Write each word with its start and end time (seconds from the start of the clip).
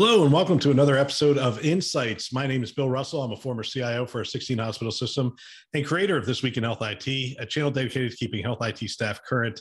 Hello, 0.00 0.22
and 0.22 0.32
welcome 0.32 0.60
to 0.60 0.70
another 0.70 0.96
episode 0.96 1.38
of 1.38 1.58
Insights. 1.64 2.32
My 2.32 2.46
name 2.46 2.62
is 2.62 2.70
Bill 2.70 2.88
Russell. 2.88 3.20
I'm 3.20 3.32
a 3.32 3.36
former 3.36 3.64
CIO 3.64 4.06
for 4.06 4.20
a 4.20 4.24
16 4.24 4.56
hospital 4.56 4.92
system 4.92 5.34
and 5.74 5.84
creator 5.84 6.16
of 6.16 6.24
This 6.24 6.40
Week 6.40 6.56
in 6.56 6.62
Health 6.62 6.82
IT, 6.82 7.36
a 7.40 7.44
channel 7.44 7.72
dedicated 7.72 8.12
to 8.12 8.16
keeping 8.16 8.40
health 8.40 8.58
IT 8.62 8.78
staff 8.90 9.20
current 9.24 9.60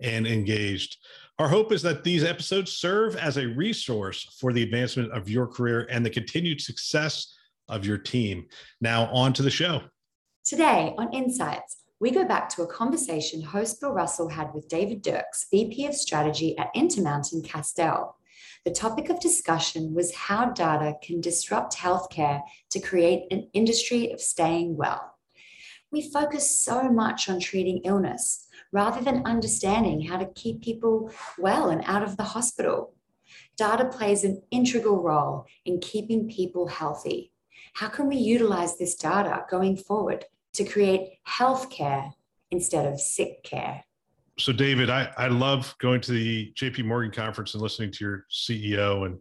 and 0.00 0.26
engaged. 0.26 0.96
Our 1.38 1.48
hope 1.48 1.70
is 1.70 1.82
that 1.82 2.02
these 2.02 2.24
episodes 2.24 2.72
serve 2.72 3.16
as 3.16 3.36
a 3.36 3.46
resource 3.46 4.34
for 4.40 4.54
the 4.54 4.62
advancement 4.62 5.12
of 5.12 5.28
your 5.28 5.46
career 5.46 5.86
and 5.90 6.04
the 6.04 6.08
continued 6.08 6.62
success 6.62 7.36
of 7.68 7.84
your 7.84 7.98
team. 7.98 8.46
Now, 8.80 9.08
on 9.12 9.34
to 9.34 9.42
the 9.42 9.50
show. 9.50 9.82
Today 10.46 10.94
on 10.96 11.12
Insights, 11.12 11.82
we 12.00 12.10
go 12.10 12.24
back 12.24 12.48
to 12.54 12.62
a 12.62 12.66
conversation 12.66 13.42
host 13.42 13.82
Bill 13.82 13.92
Russell 13.92 14.30
had 14.30 14.54
with 14.54 14.66
David 14.66 15.02
Dirks, 15.02 15.44
VP 15.50 15.84
of 15.84 15.94
Strategy 15.94 16.56
at 16.56 16.70
Intermountain 16.74 17.42
Castell. 17.42 18.16
The 18.64 18.70
topic 18.70 19.10
of 19.10 19.20
discussion 19.20 19.94
was 19.94 20.14
how 20.14 20.50
data 20.50 20.94
can 21.02 21.20
disrupt 21.20 21.76
healthcare 21.76 22.42
to 22.70 22.80
create 22.80 23.24
an 23.30 23.48
industry 23.52 24.10
of 24.12 24.20
staying 24.20 24.76
well. 24.76 25.14
We 25.90 26.10
focus 26.10 26.60
so 26.60 26.88
much 26.90 27.28
on 27.28 27.38
treating 27.38 27.82
illness 27.84 28.48
rather 28.72 29.00
than 29.00 29.24
understanding 29.24 30.00
how 30.02 30.16
to 30.16 30.26
keep 30.34 30.62
people 30.62 31.12
well 31.38 31.70
and 31.70 31.82
out 31.84 32.02
of 32.02 32.16
the 32.16 32.24
hospital. 32.24 32.94
Data 33.56 33.84
plays 33.84 34.24
an 34.24 34.42
integral 34.50 35.02
role 35.02 35.46
in 35.64 35.80
keeping 35.80 36.28
people 36.28 36.66
healthy. 36.66 37.32
How 37.74 37.88
can 37.88 38.08
we 38.08 38.16
utilize 38.16 38.76
this 38.76 38.94
data 38.94 39.44
going 39.50 39.76
forward 39.76 40.24
to 40.54 40.64
create 40.64 41.18
healthcare 41.28 42.12
instead 42.50 42.86
of 42.86 43.00
sick 43.00 43.44
care? 43.44 43.84
So 44.38 44.52
David, 44.52 44.90
I, 44.90 45.12
I 45.16 45.28
love 45.28 45.74
going 45.78 46.00
to 46.02 46.12
the 46.12 46.52
JP 46.56 46.84
Morgan 46.84 47.12
conference 47.12 47.54
and 47.54 47.62
listening 47.62 47.92
to 47.92 48.04
your 48.04 48.26
CEO 48.30 49.06
and 49.06 49.18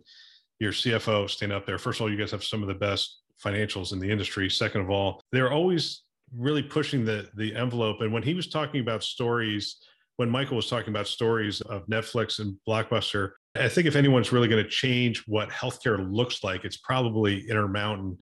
your 0.59 0.71
CFO 0.71 1.29
stand 1.29 1.51
up 1.51 1.65
there. 1.65 1.77
First 1.77 1.99
of 1.99 2.03
all, 2.03 2.11
you 2.11 2.17
guys 2.17 2.31
have 2.31 2.43
some 2.43 2.61
of 2.61 2.67
the 2.67 2.73
best 2.73 3.19
financials 3.43 3.93
in 3.93 3.99
the 3.99 4.09
industry. 4.09 4.49
Second 4.49 4.81
of 4.81 4.89
all, 4.89 5.21
they're 5.31 5.51
always 5.51 6.01
really 6.35 6.63
pushing 6.63 7.05
the 7.05 7.29
the 7.35 7.55
envelope. 7.55 8.01
And 8.01 8.11
when 8.11 8.23
he 8.23 8.33
was 8.33 8.47
talking 8.47 8.81
about 8.81 9.03
stories, 9.03 9.77
when 10.17 10.29
Michael 10.29 10.55
was 10.55 10.67
talking 10.67 10.89
about 10.89 11.07
stories 11.07 11.61
of 11.61 11.85
Netflix 11.87 12.39
and 12.39 12.55
Blockbuster, 12.67 13.31
I 13.55 13.69
think 13.69 13.85
if 13.85 13.95
anyone's 13.95 14.31
really 14.31 14.47
going 14.47 14.63
to 14.63 14.69
change 14.69 15.23
what 15.27 15.49
healthcare 15.49 16.11
looks 16.11 16.43
like, 16.43 16.65
it's 16.65 16.77
probably 16.77 17.47
Intermountain, 17.49 18.17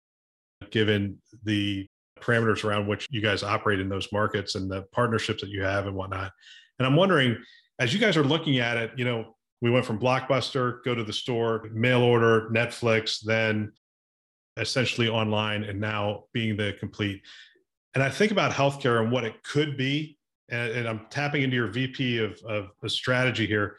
given 0.69 1.17
the 1.43 1.87
parameters 2.21 2.63
around 2.63 2.87
which 2.87 3.07
you 3.09 3.21
guys 3.21 3.43
operate 3.43 3.79
in 3.79 3.89
those 3.89 4.11
markets 4.11 4.55
and 4.55 4.69
the 4.69 4.83
partnerships 4.91 5.41
that 5.41 5.49
you 5.49 5.63
have 5.63 5.87
and 5.87 5.95
whatnot. 5.95 6.31
And 6.79 6.85
I'm 6.85 6.95
wondering, 6.95 7.37
as 7.79 7.93
you 7.93 7.99
guys 7.99 8.17
are 8.17 8.23
looking 8.23 8.59
at 8.59 8.77
it, 8.77 8.91
you 8.95 9.05
know, 9.05 9.35
we 9.61 9.71
went 9.71 9.85
from 9.85 9.99
Blockbuster, 9.99 10.83
go 10.83 10.93
to 10.93 11.03
the 11.03 11.13
store, 11.13 11.67
mail 11.73 12.01
order, 12.01 12.49
Netflix, 12.51 13.21
then 13.23 13.71
essentially 14.57 15.07
online, 15.07 15.63
and 15.63 15.79
now 15.79 16.25
being 16.33 16.57
the 16.57 16.75
complete. 16.79 17.21
And 17.95 18.03
I 18.03 18.09
think 18.09 18.31
about 18.31 18.51
healthcare 18.51 19.01
and 19.01 19.11
what 19.11 19.23
it 19.23 19.41
could 19.43 19.77
be. 19.77 20.17
And, 20.49 20.71
and 20.71 20.87
I'm 20.87 21.07
tapping 21.09 21.41
into 21.41 21.55
your 21.55 21.67
VP 21.67 22.19
of, 22.19 22.39
of 22.47 22.69
a 22.83 22.89
strategy 22.89 23.45
here. 23.45 23.77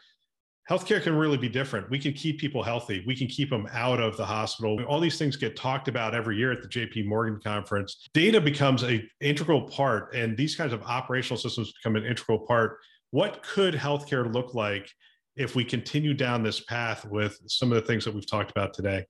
Healthcare 0.71 1.03
can 1.03 1.17
really 1.17 1.39
be 1.39 1.49
different. 1.49 1.89
We 1.89 1.99
can 1.99 2.13
keep 2.13 2.39
people 2.39 2.63
healthy. 2.63 3.03
We 3.07 3.17
can 3.17 3.27
keep 3.27 3.49
them 3.49 3.67
out 3.73 4.01
of 4.01 4.19
the 4.19 4.27
hospital. 4.27 4.79
All 4.85 5.01
these 5.01 5.17
things 5.17 5.35
get 5.35 5.57
talked 5.57 5.89
about 5.89 6.15
every 6.15 6.37
year 6.37 6.53
at 6.53 6.61
the 6.61 6.69
JP 6.69 7.07
Morgan 7.07 7.41
conference. 7.43 8.09
Data 8.13 8.39
becomes 8.39 8.85
a 8.85 9.03
integral 9.21 9.63
part, 9.63 10.15
and 10.15 10.37
these 10.37 10.55
kinds 10.55 10.75
of 10.75 10.83
operational 10.83 11.39
systems 11.39 11.73
become 11.73 11.97
an 11.97 12.05
integral 12.05 12.41
part 12.41 12.79
what 13.11 13.43
could 13.43 13.75
healthcare 13.75 14.33
look 14.33 14.55
like 14.55 14.91
if 15.37 15.55
we 15.55 15.65
continue 15.65 16.15
down 16.15 16.43
this 16.43 16.61
path 16.61 17.07
with 17.07 17.39
some 17.47 17.73
of 17.73 17.77
the 17.77 17.87
things 17.87 18.05
that 18.05 18.15
we've 18.15 18.29
talked 18.29 18.51
about 18.51 18.75
today? 18.75 19.07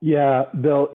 Yeah, 0.00 0.44
Bill, 0.60 0.92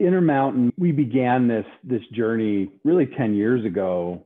Intermountain, 0.00 0.72
we 0.78 0.92
began 0.92 1.48
this 1.48 1.66
this 1.84 2.02
journey 2.12 2.70
really 2.84 3.06
10 3.06 3.34
years 3.34 3.64
ago 3.64 4.24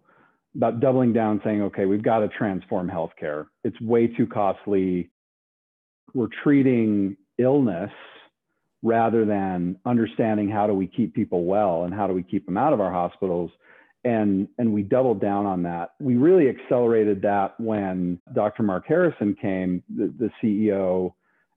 about 0.56 0.80
doubling 0.80 1.12
down 1.12 1.40
saying, 1.44 1.62
okay, 1.62 1.84
we've 1.84 2.02
got 2.02 2.20
to 2.20 2.28
transform 2.28 2.88
healthcare. 2.88 3.46
It's 3.64 3.80
way 3.80 4.06
too 4.06 4.26
costly. 4.26 5.10
We're 6.14 6.28
treating 6.42 7.16
illness 7.38 7.90
rather 8.82 9.24
than 9.24 9.76
understanding 9.84 10.48
how 10.48 10.66
do 10.66 10.72
we 10.72 10.86
keep 10.86 11.14
people 11.14 11.44
well 11.44 11.84
and 11.84 11.92
how 11.92 12.06
do 12.06 12.14
we 12.14 12.22
keep 12.22 12.46
them 12.46 12.56
out 12.56 12.72
of 12.72 12.80
our 12.80 12.92
hospitals 12.92 13.50
and 14.06 14.46
and 14.58 14.72
we 14.72 14.82
doubled 14.82 15.20
down 15.20 15.46
on 15.46 15.64
that. 15.64 15.94
We 15.98 16.14
really 16.14 16.48
accelerated 16.48 17.20
that 17.22 17.58
when 17.58 18.20
Dr. 18.32 18.62
Marc 18.62 18.86
Harrison 18.86 19.34
came, 19.34 19.82
the, 19.94 20.14
the 20.16 20.30
CEO, 20.40 21.12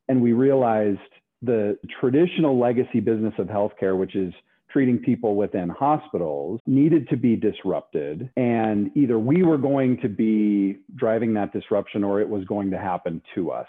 and 0.08 0.20
we 0.20 0.34
realized 0.34 1.00
the 1.44 1.78
traditional 2.02 2.60
legacy 2.60 3.02
business 3.02 3.36
of 3.38 3.48
healthcare, 3.48 3.98
which 3.98 4.16
is 4.16 4.34
treating 4.72 5.00
people 5.00 5.36
within 5.36 5.70
hospitals, 5.70 6.60
needed 6.68 7.10
to 7.10 7.18
be 7.18 7.36
disrupted. 7.36 8.30
And 8.38 8.92
either 8.96 9.18
we 9.18 9.44
were 9.44 9.58
going 9.58 9.98
to 10.02 10.10
be 10.10 10.78
driving 10.96 11.34
that 11.36 11.52
disruption 11.54 12.04
or 12.04 12.22
it 12.22 12.30
was 12.30 12.46
going 12.46 12.72
to 12.72 12.78
happen 12.78 13.22
to 13.36 13.52
us. 13.52 13.68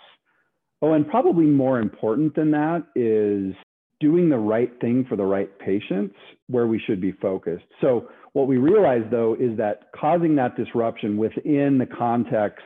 Oh, 0.82 0.92
and 0.92 1.08
probably 1.08 1.46
more 1.46 1.78
important 1.78 2.34
than 2.34 2.50
that 2.52 2.84
is 2.94 3.54
doing 4.00 4.30
the 4.30 4.38
right 4.38 4.72
thing 4.80 5.04
for 5.08 5.16
the 5.16 5.24
right 5.24 5.58
patients 5.58 6.14
where 6.48 6.66
we 6.66 6.80
should 6.86 7.00
be 7.00 7.12
focused. 7.12 7.66
So 7.82 8.08
what 8.32 8.46
we 8.46 8.56
realized 8.56 9.10
though 9.10 9.36
is 9.38 9.56
that 9.58 9.90
causing 9.94 10.36
that 10.36 10.56
disruption 10.56 11.18
within 11.18 11.76
the 11.78 11.86
context 11.86 12.64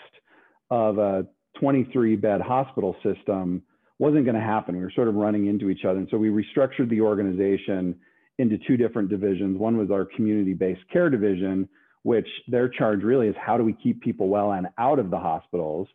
of 0.71 0.99
a 0.99 1.27
23 1.59 2.17
bed 2.17 2.41
hospital 2.41 2.97
system 3.03 3.63
wasn't 3.99 4.25
going 4.25 4.37
to 4.37 4.41
happen. 4.41 4.77
We 4.77 4.83
were 4.83 4.93
sort 4.95 5.09
of 5.09 5.15
running 5.15 5.47
into 5.47 5.69
each 5.71 5.85
other. 5.85 5.99
And 5.99 6.09
so 6.11 6.17
we 6.17 6.29
restructured 6.29 6.89
the 6.89 7.01
organization 7.01 7.97
into 8.39 8.59
two 8.67 8.77
different 8.77 9.09
divisions. 9.09 9.59
One 9.59 9.77
was 9.77 9.91
our 9.91 10.05
community 10.05 10.55
based 10.55 10.83
care 10.93 11.11
division, 11.11 11.69
which 12.03 12.29
their 12.49 12.69
charge 12.69 13.03
really 13.03 13.29
is 13.29 13.37
how 13.39 13.57
do 13.57 13.65
we 13.65 13.73
keep 13.73 14.01
people 14.01 14.29
well 14.29 14.53
and 14.53 14.67
out 14.79 14.99
of 14.99 15.11
the 15.11 15.19
hospitals? 15.19 15.89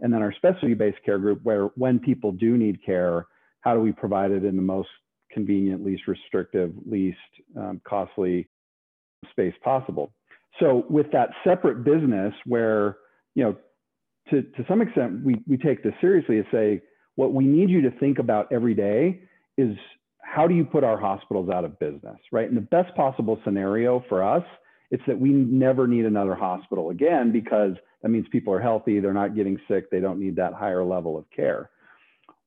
And 0.00 0.12
then 0.12 0.22
our 0.22 0.32
specialty 0.32 0.74
based 0.74 0.98
care 1.04 1.18
group, 1.18 1.40
where 1.42 1.66
when 1.76 1.98
people 1.98 2.32
do 2.32 2.56
need 2.56 2.84
care, 2.84 3.26
how 3.60 3.74
do 3.74 3.80
we 3.80 3.92
provide 3.92 4.30
it 4.30 4.44
in 4.44 4.56
the 4.56 4.62
most 4.62 4.88
convenient, 5.30 5.84
least 5.84 6.06
restrictive, 6.06 6.72
least 6.84 7.18
um, 7.56 7.80
costly 7.84 8.48
space 9.30 9.54
possible. 9.62 10.12
So 10.60 10.84
with 10.90 11.10
that 11.12 11.30
separate 11.44 11.84
business 11.84 12.34
where, 12.44 12.98
you 13.34 13.44
know, 13.44 13.56
to, 14.30 14.42
to 14.42 14.64
some 14.68 14.82
extent, 14.82 15.24
we, 15.24 15.36
we 15.46 15.56
take 15.56 15.82
this 15.82 15.94
seriously 16.00 16.36
to 16.36 16.44
say, 16.52 16.82
what 17.14 17.32
we 17.32 17.44
need 17.44 17.70
you 17.70 17.80
to 17.82 17.90
think 17.98 18.18
about 18.18 18.48
every 18.52 18.74
day 18.74 19.22
is 19.56 19.76
how 20.32 20.46
do 20.46 20.54
you 20.54 20.64
put 20.64 20.82
our 20.82 20.98
hospitals 20.98 21.50
out 21.50 21.62
of 21.62 21.78
business, 21.78 22.16
right? 22.30 22.48
And 22.48 22.56
the 22.56 22.62
best 22.62 22.94
possible 22.96 23.38
scenario 23.44 24.02
for 24.08 24.24
us, 24.24 24.44
it's 24.90 25.02
that 25.06 25.20
we 25.20 25.28
never 25.28 25.86
need 25.86 26.06
another 26.06 26.34
hospital 26.34 26.88
again 26.88 27.32
because 27.32 27.72
that 28.00 28.08
means 28.08 28.26
people 28.32 28.50
are 28.54 28.60
healthy, 28.60 28.98
they're 28.98 29.12
not 29.12 29.36
getting 29.36 29.60
sick, 29.68 29.90
they 29.90 30.00
don't 30.00 30.18
need 30.18 30.34
that 30.36 30.54
higher 30.54 30.84
level 30.84 31.18
of 31.18 31.26
care. 31.36 31.68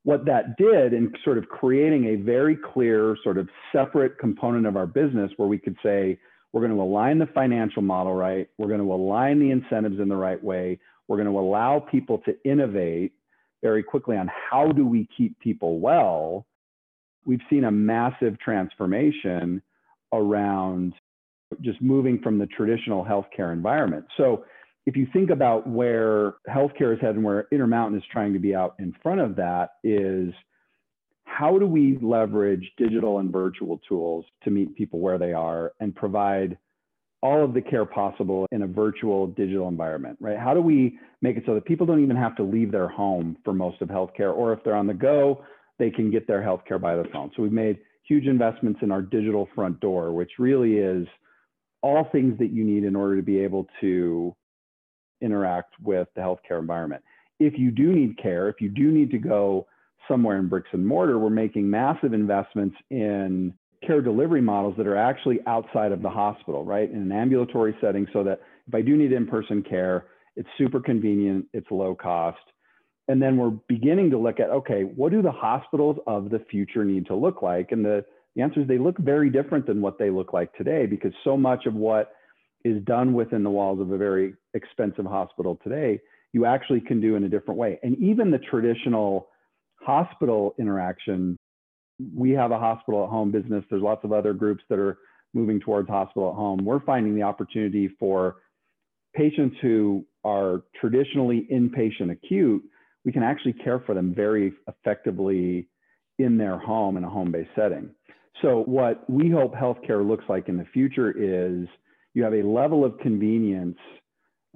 What 0.01 0.25
that 0.25 0.57
did 0.57 0.93
in 0.93 1.13
sort 1.23 1.37
of 1.37 1.47
creating 1.47 2.05
a 2.05 2.15
very 2.15 2.57
clear, 2.73 3.15
sort 3.23 3.37
of 3.37 3.49
separate 3.71 4.17
component 4.17 4.65
of 4.65 4.75
our 4.77 4.87
business 4.87 5.31
where 5.37 5.47
we 5.47 5.59
could 5.59 5.77
say, 5.83 6.17
we're 6.53 6.61
going 6.61 6.75
to 6.75 6.81
align 6.81 7.19
the 7.19 7.27
financial 7.27 7.83
model 7.83 8.15
right. 8.15 8.47
We're 8.57 8.67
going 8.67 8.79
to 8.79 8.91
align 8.93 9.39
the 9.39 9.51
incentives 9.51 9.99
in 9.99 10.09
the 10.09 10.15
right 10.15 10.43
way. 10.43 10.79
We're 11.07 11.17
going 11.17 11.31
to 11.31 11.39
allow 11.39 11.79
people 11.79 12.19
to 12.25 12.35
innovate 12.43 13.13
very 13.61 13.83
quickly 13.83 14.17
on 14.17 14.27
how 14.49 14.71
do 14.71 14.87
we 14.87 15.07
keep 15.15 15.39
people 15.39 15.79
well. 15.79 16.47
We've 17.25 17.41
seen 17.49 17.63
a 17.63 17.71
massive 17.71 18.39
transformation 18.39 19.61
around 20.13 20.93
just 21.61 21.81
moving 21.81 22.19
from 22.21 22.37
the 22.37 22.47
traditional 22.47 23.03
healthcare 23.03 23.53
environment. 23.53 24.05
So 24.17 24.45
if 24.85 24.95
you 24.95 25.07
think 25.11 25.29
about 25.29 25.67
where 25.67 26.35
healthcare 26.49 26.93
is 26.93 27.01
headed 27.01 27.17
and 27.17 27.25
where 27.25 27.47
Intermountain 27.51 27.97
is 27.97 28.05
trying 28.11 28.33
to 28.33 28.39
be 28.39 28.53
out 28.53 28.75
in 28.79 28.93
front 29.01 29.19
of 29.19 29.35
that 29.37 29.71
is 29.83 30.33
how 31.25 31.57
do 31.57 31.65
we 31.65 31.97
leverage 32.01 32.71
digital 32.77 33.19
and 33.19 33.31
virtual 33.31 33.79
tools 33.89 34.25
to 34.43 34.51
meet 34.51 34.75
people 34.75 34.99
where 34.99 35.17
they 35.17 35.33
are 35.33 35.73
and 35.79 35.95
provide 35.95 36.57
all 37.23 37.43
of 37.43 37.55
the 37.55 37.61
care 37.61 37.85
possible 37.85 38.45
in 38.51 38.61
a 38.61 38.67
virtual 38.67 39.27
digital 39.27 39.67
environment, 39.67 40.15
right? 40.21 40.37
How 40.37 40.53
do 40.53 40.61
we 40.61 40.99
make 41.23 41.37
it 41.37 41.43
so 41.47 41.55
that 41.55 41.65
people 41.65 41.87
don't 41.87 42.03
even 42.03 42.15
have 42.15 42.35
to 42.35 42.43
leave 42.43 42.71
their 42.71 42.87
home 42.87 43.37
for 43.43 43.53
most 43.53 43.81
of 43.81 43.89
healthcare, 43.89 44.33
or 44.33 44.53
if 44.53 44.63
they're 44.63 44.75
on 44.75 44.85
the 44.85 44.93
go, 44.93 45.43
they 45.79 45.89
can 45.89 46.11
get 46.11 46.27
their 46.27 46.41
healthcare 46.41 46.79
by 46.79 46.95
the 46.95 47.05
phone. 47.11 47.31
So 47.35 47.43
we've 47.43 47.51
made 47.51 47.79
huge 48.07 48.25
investments 48.25 48.79
in 48.83 48.91
our 48.91 49.01
digital 49.01 49.47
front 49.55 49.79
door, 49.79 50.13
which 50.13 50.31
really 50.39 50.77
is 50.77 51.07
all 51.81 52.07
things 52.11 52.37
that 52.39 52.51
you 52.51 52.63
need 52.63 52.83
in 52.83 52.95
order 52.95 53.15
to 53.15 53.21
be 53.23 53.39
able 53.39 53.67
to 53.81 54.35
interact 55.21 55.73
with 55.81 56.07
the 56.15 56.21
healthcare 56.21 56.59
environment. 56.59 57.03
If 57.39 57.57
you 57.57 57.71
do 57.71 57.91
need 57.91 58.17
care, 58.17 58.47
if 58.49 58.61
you 58.61 58.69
do 58.69 58.91
need 58.91 59.11
to 59.11 59.17
go 59.17 59.67
somewhere 60.07 60.37
in 60.37 60.47
bricks 60.47 60.69
and 60.71 60.85
mortar, 60.85 61.19
we're 61.19 61.29
making 61.29 61.69
massive 61.69 62.13
investments 62.13 62.75
in 62.89 63.53
care 63.85 64.01
delivery 64.01 64.41
models 64.41 64.75
that 64.77 64.87
are 64.87 64.97
actually 64.97 65.39
outside 65.47 65.91
of 65.91 66.01
the 66.01 66.09
hospital, 66.09 66.63
right? 66.63 66.89
In 66.89 66.97
an 66.97 67.11
ambulatory 67.11 67.75
setting, 67.81 68.07
so 68.13 68.23
that 68.23 68.39
if 68.67 68.73
I 68.73 68.81
do 68.81 68.95
need 68.95 69.11
in 69.11 69.27
person 69.27 69.61
care, 69.61 70.05
it's 70.35 70.49
super 70.57 70.79
convenient, 70.79 71.45
it's 71.53 71.67
low 71.69 71.95
cost. 71.95 72.37
And 73.07 73.21
then 73.21 73.37
we're 73.37 73.51
beginning 73.67 74.09
to 74.11 74.17
look 74.17 74.39
at 74.39 74.49
okay, 74.49 74.81
what 74.81 75.11
do 75.11 75.21
the 75.21 75.31
hospitals 75.31 75.97
of 76.07 76.29
the 76.29 76.39
future 76.49 76.83
need 76.83 77.05
to 77.07 77.15
look 77.15 77.41
like? 77.41 77.71
And 77.71 77.85
the, 77.85 78.03
the 78.35 78.41
answer 78.41 78.61
is 78.61 78.67
they 78.67 78.77
look 78.77 78.97
very 78.97 79.29
different 79.29 79.67
than 79.67 79.81
what 79.81 79.99
they 79.99 80.09
look 80.09 80.33
like 80.33 80.53
today 80.53 80.85
because 80.85 81.11
so 81.23 81.37
much 81.37 81.65
of 81.65 81.73
what 81.73 82.11
is 82.63 82.83
done 82.83 83.13
within 83.13 83.43
the 83.43 83.49
walls 83.49 83.79
of 83.79 83.91
a 83.91 83.97
very 83.97 84.33
expensive 84.55 85.05
hospital 85.05 85.59
today, 85.63 85.99
you 86.33 86.45
actually 86.45 86.81
can 86.81 86.99
do 86.99 87.15
in 87.15 87.23
a 87.23 87.29
different 87.29 87.59
way. 87.59 87.79
And 87.83 87.95
even 87.99 88.31
the 88.31 88.39
traditional 88.39 89.29
hospital 89.79 90.55
interaction, 90.57 91.37
we 92.13 92.31
have 92.31 92.51
a 92.51 92.57
hospital 92.57 93.03
at 93.03 93.09
home 93.09 93.31
business. 93.31 93.63
There's 93.69 93.83
lots 93.83 94.03
of 94.03 94.11
other 94.11 94.33
groups 94.33 94.63
that 94.69 94.79
are 94.79 94.97
moving 95.35 95.59
towards 95.59 95.87
hospital 95.87 96.29
at 96.29 96.35
home. 96.35 96.59
We're 96.63 96.79
finding 96.79 97.15
the 97.15 97.21
opportunity 97.21 97.89
for 97.99 98.37
patients 99.15 99.57
who 99.61 100.05
are 100.23 100.63
traditionally 100.79 101.47
inpatient 101.51 102.11
acute, 102.11 102.63
we 103.05 103.11
can 103.11 103.23
actually 103.23 103.53
care 103.53 103.79
for 103.79 103.93
them 103.93 104.13
very 104.13 104.51
effectively 104.67 105.69
in 106.17 106.37
their 106.37 106.57
home 106.57 106.97
in 106.97 107.03
a 107.03 107.09
home 107.09 107.31
based 107.31 107.51
setting. 107.55 107.89
So, 108.41 108.63
what 108.63 109.09
we 109.09 109.29
hope 109.29 109.53
healthcare 109.53 110.05
looks 110.05 110.25
like 110.27 110.49
in 110.49 110.57
the 110.57 110.65
future 110.73 111.11
is 111.11 111.67
you 112.13 112.23
have 112.23 112.33
a 112.33 112.41
level 112.43 112.83
of 112.83 112.97
convenience 112.99 113.77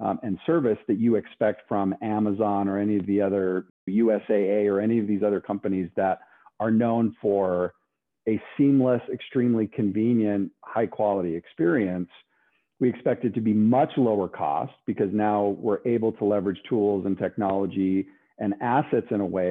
um, 0.00 0.18
and 0.22 0.38
service 0.46 0.78
that 0.88 0.98
you 0.98 1.14
expect 1.16 1.62
from 1.68 1.94
Amazon 2.02 2.68
or 2.68 2.78
any 2.78 2.96
of 2.96 3.06
the 3.06 3.20
other 3.20 3.66
USAA 3.88 4.66
or 4.66 4.80
any 4.80 4.98
of 4.98 5.06
these 5.06 5.22
other 5.22 5.40
companies 5.40 5.88
that 5.96 6.20
are 6.58 6.70
known 6.70 7.14
for 7.20 7.74
a 8.28 8.40
seamless, 8.56 9.00
extremely 9.12 9.66
convenient, 9.66 10.50
high 10.62 10.86
quality 10.86 11.34
experience. 11.34 12.08
We 12.80 12.88
expect 12.88 13.24
it 13.24 13.34
to 13.34 13.40
be 13.40 13.52
much 13.52 13.90
lower 13.96 14.28
cost 14.28 14.72
because 14.86 15.10
now 15.12 15.56
we're 15.58 15.80
able 15.84 16.12
to 16.12 16.24
leverage 16.24 16.60
tools 16.68 17.04
and 17.06 17.16
technology 17.18 18.06
and 18.40 18.54
assets 18.60 19.06
in 19.10 19.20
a 19.20 19.26
way 19.26 19.50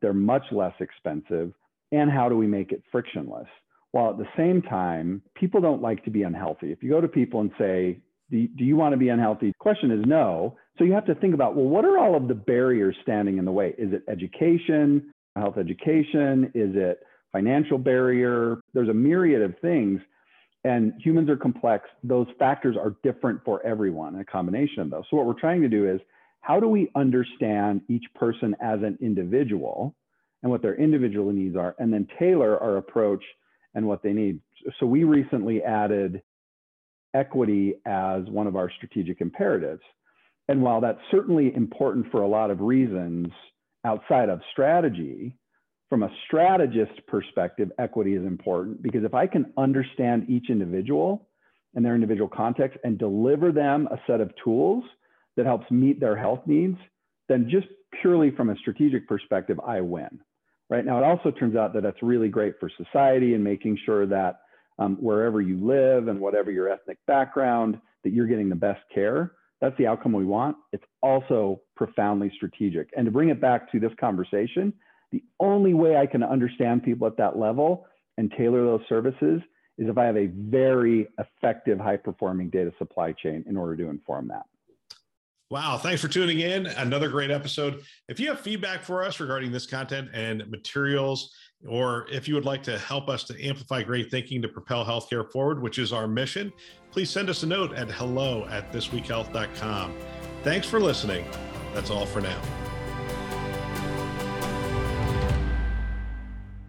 they're 0.00 0.12
much 0.12 0.44
less 0.52 0.74
expensive. 0.80 1.52
And 1.92 2.10
how 2.10 2.28
do 2.28 2.36
we 2.36 2.46
make 2.46 2.72
it 2.72 2.82
frictionless? 2.90 3.46
While 3.92 4.10
at 4.10 4.18
the 4.18 4.28
same 4.36 4.62
time, 4.62 5.22
people 5.34 5.60
don't 5.60 5.80
like 5.80 6.04
to 6.04 6.10
be 6.10 6.22
unhealthy. 6.22 6.72
If 6.72 6.82
you 6.82 6.90
go 6.90 7.00
to 7.00 7.08
people 7.08 7.40
and 7.40 7.50
say, 7.58 8.00
do, 8.30 8.46
do 8.48 8.64
you 8.64 8.76
want 8.76 8.92
to 8.92 8.96
be 8.98 9.08
unhealthy? 9.08 9.48
The 9.48 9.54
question 9.58 9.90
is 9.90 10.04
no. 10.06 10.56
So 10.78 10.84
you 10.84 10.92
have 10.92 11.06
to 11.06 11.14
think 11.14 11.32
about, 11.32 11.56
well, 11.56 11.66
what 11.66 11.84
are 11.84 11.98
all 11.98 12.16
of 12.16 12.28
the 12.28 12.34
barriers 12.34 12.96
standing 13.02 13.38
in 13.38 13.44
the 13.44 13.52
way? 13.52 13.74
Is 13.78 13.92
it 13.92 14.02
education, 14.08 15.12
health 15.36 15.56
education? 15.56 16.50
Is 16.54 16.72
it 16.74 17.00
financial 17.32 17.78
barrier? 17.78 18.58
There's 18.74 18.88
a 18.88 18.94
myriad 18.94 19.42
of 19.42 19.54
things. 19.60 20.00
And 20.64 20.92
humans 20.98 21.30
are 21.30 21.36
complex. 21.36 21.88
Those 22.02 22.26
factors 22.38 22.76
are 22.76 22.96
different 23.04 23.40
for 23.44 23.64
everyone, 23.64 24.16
a 24.16 24.24
combination 24.24 24.80
of 24.80 24.90
those. 24.90 25.04
So 25.08 25.16
what 25.16 25.24
we're 25.24 25.40
trying 25.40 25.62
to 25.62 25.68
do 25.68 25.88
is 25.88 26.00
how 26.46 26.60
do 26.60 26.68
we 26.68 26.88
understand 26.94 27.80
each 27.88 28.04
person 28.14 28.54
as 28.60 28.80
an 28.82 28.96
individual 29.00 29.96
and 30.42 30.52
what 30.52 30.62
their 30.62 30.76
individual 30.76 31.32
needs 31.32 31.56
are, 31.56 31.74
and 31.80 31.92
then 31.92 32.06
tailor 32.20 32.56
our 32.62 32.76
approach 32.76 33.24
and 33.74 33.84
what 33.84 34.00
they 34.00 34.12
need. 34.12 34.38
So 34.78 34.86
we 34.86 35.02
recently 35.02 35.64
added 35.64 36.22
equity 37.14 37.74
as 37.84 38.22
one 38.26 38.46
of 38.46 38.54
our 38.54 38.70
strategic 38.76 39.20
imperatives. 39.20 39.82
And 40.46 40.62
while 40.62 40.80
that's 40.80 41.00
certainly 41.10 41.52
important 41.52 42.12
for 42.12 42.22
a 42.22 42.28
lot 42.28 42.52
of 42.52 42.60
reasons 42.60 43.26
outside 43.84 44.28
of 44.28 44.40
strategy, 44.52 45.34
from 45.88 46.04
a 46.04 46.10
strategist 46.26 47.04
perspective, 47.08 47.72
equity 47.80 48.14
is 48.14 48.24
important 48.24 48.82
because 48.82 49.02
if 49.02 49.14
I 49.14 49.26
can 49.26 49.52
understand 49.56 50.26
each 50.28 50.48
individual 50.48 51.26
and 51.74 51.84
their 51.84 51.96
individual 51.96 52.28
context 52.28 52.78
and 52.84 52.98
deliver 52.98 53.50
them 53.50 53.88
a 53.90 53.98
set 54.06 54.20
of 54.20 54.30
tools 54.44 54.84
that 55.36 55.46
helps 55.46 55.70
meet 55.70 56.00
their 56.00 56.16
health 56.16 56.40
needs, 56.46 56.78
then 57.28 57.48
just 57.50 57.66
purely 58.00 58.30
from 58.30 58.50
a 58.50 58.56
strategic 58.56 59.08
perspective, 59.08 59.58
I 59.66 59.80
win. 59.80 60.20
Right 60.68 60.84
now, 60.84 60.98
it 60.98 61.04
also 61.04 61.30
turns 61.30 61.56
out 61.56 61.72
that 61.74 61.82
that's 61.82 62.02
really 62.02 62.28
great 62.28 62.54
for 62.58 62.70
society 62.76 63.34
and 63.34 63.44
making 63.44 63.78
sure 63.84 64.06
that 64.06 64.40
um, 64.78 64.96
wherever 64.96 65.40
you 65.40 65.64
live 65.64 66.08
and 66.08 66.20
whatever 66.20 66.50
your 66.50 66.68
ethnic 66.68 66.98
background, 67.06 67.80
that 68.04 68.10
you're 68.10 68.26
getting 68.26 68.48
the 68.48 68.56
best 68.56 68.80
care. 68.92 69.32
That's 69.60 69.76
the 69.78 69.86
outcome 69.86 70.12
we 70.12 70.24
want. 70.24 70.56
It's 70.72 70.84
also 71.02 71.62
profoundly 71.76 72.30
strategic. 72.34 72.90
And 72.96 73.06
to 73.06 73.10
bring 73.10 73.30
it 73.30 73.40
back 73.40 73.70
to 73.72 73.80
this 73.80 73.92
conversation, 73.98 74.72
the 75.12 75.22
only 75.40 75.72
way 75.72 75.96
I 75.96 76.06
can 76.06 76.22
understand 76.22 76.82
people 76.82 77.06
at 77.06 77.16
that 77.16 77.38
level 77.38 77.86
and 78.18 78.30
tailor 78.36 78.64
those 78.64 78.82
services 78.88 79.40
is 79.78 79.88
if 79.88 79.96
I 79.96 80.04
have 80.04 80.16
a 80.16 80.26
very 80.26 81.06
effective, 81.18 81.78
high 81.78 81.96
performing 81.96 82.50
data 82.50 82.72
supply 82.78 83.12
chain 83.12 83.44
in 83.48 83.56
order 83.56 83.76
to 83.76 83.88
inform 83.88 84.28
that. 84.28 84.46
Wow. 85.50 85.78
Thanks 85.78 86.00
for 86.00 86.08
tuning 86.08 86.40
in. 86.40 86.66
Another 86.66 87.08
great 87.08 87.30
episode. 87.30 87.82
If 88.08 88.18
you 88.18 88.28
have 88.28 88.40
feedback 88.40 88.82
for 88.82 89.04
us 89.04 89.20
regarding 89.20 89.52
this 89.52 89.66
content 89.66 90.08
and 90.12 90.48
materials, 90.50 91.32
or 91.66 92.06
if 92.10 92.26
you 92.28 92.34
would 92.34 92.44
like 92.44 92.62
to 92.64 92.78
help 92.78 93.08
us 93.08 93.24
to 93.24 93.46
amplify 93.46 93.82
great 93.82 94.10
thinking 94.10 94.42
to 94.42 94.48
propel 94.48 94.84
healthcare 94.84 95.30
forward, 95.30 95.62
which 95.62 95.78
is 95.78 95.92
our 95.92 96.08
mission, 96.08 96.52
please 96.90 97.10
send 97.10 97.30
us 97.30 97.42
a 97.42 97.46
note 97.46 97.74
at 97.74 97.90
hello 97.90 98.46
at 98.48 98.72
thisweekhealth.com. 98.72 99.94
Thanks 100.42 100.66
for 100.66 100.80
listening. 100.80 101.24
That's 101.74 101.90
all 101.90 102.06
for 102.06 102.20
now. 102.20 102.65